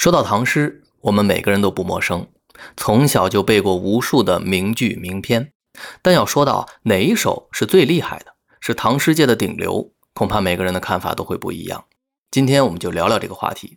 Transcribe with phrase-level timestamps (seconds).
[0.00, 2.26] 说到唐诗，我们每个人都不陌生，
[2.74, 5.52] 从小就背过无数的名句名篇。
[6.00, 11.84] 但要说到哪一首是最厉害的，是唐诗界的顶流，恐怕每个人的看法都会不一样。
[12.30, 13.76] 今天我们就聊聊这个话题。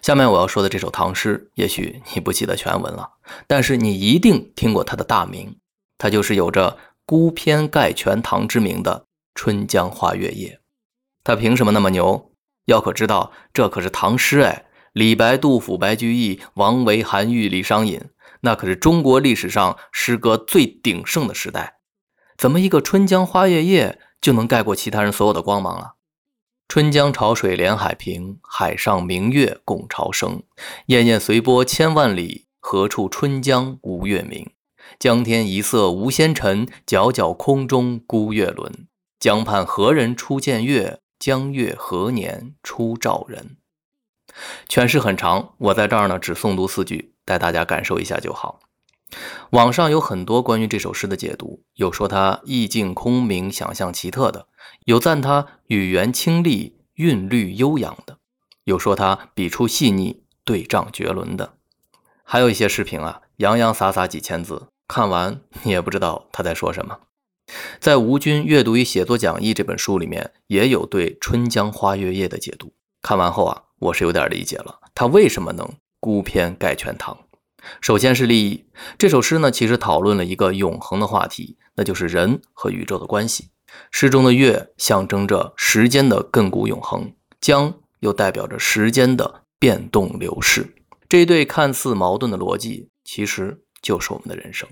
[0.00, 3.10] 下面我要说的这首唐诗，也许你不记得全文了，
[3.46, 5.58] 但是你一定听过它的大名，
[5.98, 9.00] 它就是有着“孤篇盖全唐”之名的
[9.34, 10.48] 《春江花月夜》。
[11.22, 12.32] 它凭什么那么牛？
[12.64, 14.64] 要可知道，这可是唐诗哎。
[14.92, 18.00] 李白、杜甫、白居易、王维、韩愈、李商隐，
[18.40, 21.78] 那可是中国历史上诗歌最鼎盛的时代。
[22.36, 25.92] 怎么一个《春江花月夜》就能盖过其他人所有的光芒啊？
[26.68, 30.42] 春江潮水连海平，海上明月共潮生。
[30.86, 34.50] 滟滟随波千万里，何处春江无月明？
[34.98, 38.86] 江天一色无纤尘，皎皎空中孤月轮。
[39.18, 41.00] 江畔何人初见月？
[41.18, 43.56] 江月何年初照人？
[44.68, 48.60] 全诗很长，我在这儿呢只诵读四句，带大家感受一下就好。
[49.50, 54.48] 网上有很多关于这首诗的解读，有说它意境空明、想象奇特的，
[54.84, 58.18] 有赞它语言清丽、韵律悠扬的，
[58.64, 61.54] 有说它笔触细腻、对仗绝伦的，
[62.22, 66.98] 还有一些诗评啊，洋洋洒洒几千字，看完你也不知道他在说什么。
[67.80, 73.62] 在吴军阅读与写作讲义这本书里面，也有对《春江花月夜》的解读，看完后啊。
[73.78, 75.68] 我是有点理解了，他为什么能
[76.00, 77.16] 孤篇盖全唐？
[77.80, 78.64] 首先是利益。
[78.96, 83.50] 这首诗呢，其实讨论了一个永恒的话题，那就是人和宇宙的关系。
[83.90, 90.74] 诗中的月象征着时间的亘古永恒，江又代表着时间的变动流逝。
[91.08, 94.68] 这一对看似矛盾的逻辑，其实就是我们的人生。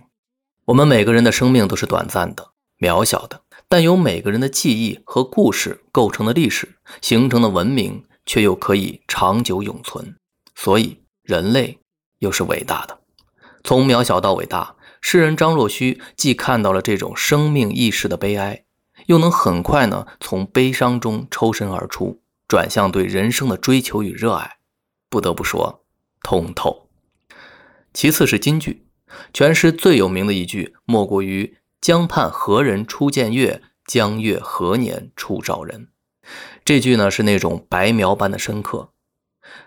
[0.65, 8.05] 我们每个人的生命都是短暂的、渺小的，但由每个人的记忆和故事构成的历史形成的文明。
[8.27, 10.17] 却又可以长久永存，
[10.55, 11.79] 所以人类
[12.19, 13.01] 又是伟大的。
[13.65, 18.65] 从渺小到伟大，诗人张若虚既看到了这种生命意识的悲哀，
[19.07, 24.59] 又能很快呢从悲伤中抽身而出，转向对人生的追求与热爱。
[25.09, 25.85] 不得不说，
[26.23, 26.91] 通透。
[27.95, 28.87] 其次是金句，
[29.33, 33.63] 全诗最有名的一句莫过于“江畔何人初见月？
[33.87, 35.89] 江月何年初照人？”
[36.67, 38.91] 这句呢是那种白描般的深刻，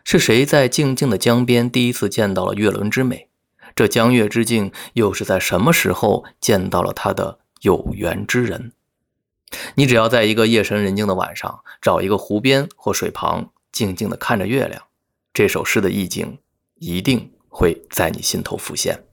[0.03, 3.29] 是谁在静静的江边第一次见到了月轮之美？
[3.73, 8.73] 这江月之境又是在什么时候见到了他的有缘之人？
[9.75, 14.83] 你只要在一个夜深人静的晚上，找一个湖边或水旁，静静的看着月亮，
[15.33, 16.39] 这首诗的意境
[16.75, 19.05] 一定会在你心头浮现。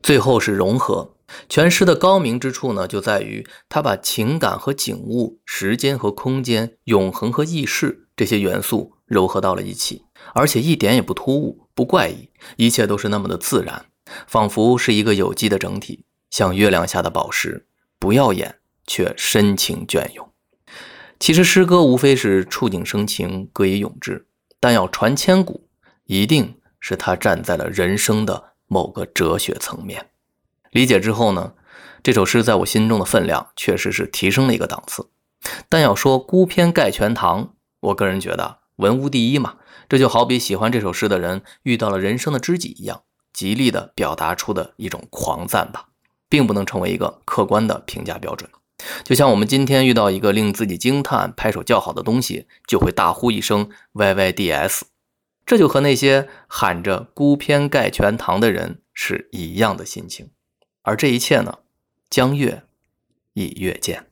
[0.00, 1.16] 最后是融合。
[1.48, 13.86] 全诗的高明之处呢，就在于他把情感和景物、时间和空间、永恒和易逝这些元素糅合到了一起，而且一点也不突兀、不怪异，一切都是那么的自然，
[14.26, 17.66] 仿佛是一个有机的整体，像月亮下的宝石，
[17.98, 18.56] 不耀眼
[18.86, 20.28] 却深情隽永。
[21.20, 24.26] 其实诗歌无非是触景生情、歌以咏志，
[24.60, 25.68] 但要传千古，
[26.04, 30.10] 一定是他站在了人生的某个哲学层面。
[30.70, 31.54] 理解之后呢，
[32.02, 35.08] 这首诗在我心中的分量确实是提升了一个档次。
[35.68, 39.56] 但要说孤篇盖全唐，我个人觉得文无第一嘛。
[39.88, 43.02] 这就好比喜欢这首诗的人遇到了人生的知己一样，
[43.32, 45.86] 极力的表达出的一种狂赞吧，
[46.28, 48.50] 并不能成为一个客观的评价标准。
[49.02, 54.82] 就像我们今天遇到一个令自己惊叹、拍手叫好的东西，就会大呼一声 “yyds”，
[55.46, 60.30] 这就和那些喊着孤篇盖全唐的人是一样的心情。
[60.88, 61.58] 而这一切呢，
[62.08, 62.62] 江月
[63.34, 64.07] 已月见。